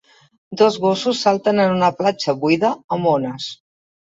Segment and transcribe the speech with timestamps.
[0.61, 3.53] Dos gossos salten en una platja buida amb ones.